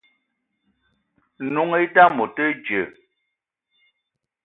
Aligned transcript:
N'noung 1.43 1.73
i 1.83 1.87
dame 1.95 2.19
o 2.25 2.27
te 2.35 2.45
dji. 2.63 2.81